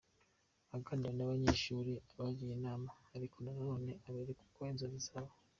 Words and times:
akaganira 0.77 1.13
n'abanyeshuri 1.15 1.91
abagira 2.13 2.51
inama 2.59 2.89
ariko 3.15 3.35
nanone 3.45 3.91
abereka 4.07 4.41
uko 4.47 4.61
inzozi 4.71 4.99
zabo 5.07 5.33